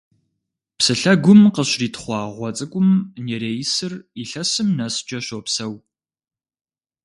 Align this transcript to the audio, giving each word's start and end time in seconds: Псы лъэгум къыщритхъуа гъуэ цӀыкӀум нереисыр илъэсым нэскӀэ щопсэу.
Псы 0.77 0.93
лъэгум 0.99 1.41
къыщритхъуа 1.55 2.21
гъуэ 2.35 2.49
цӀыкӀум 2.57 2.89
нереисыр 3.23 3.93
илъэсым 4.21 4.69
нэскӀэ 4.77 5.19
щопсэу. 5.25 5.73